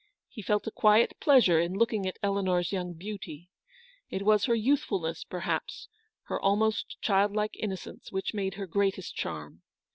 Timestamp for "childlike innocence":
7.03-8.11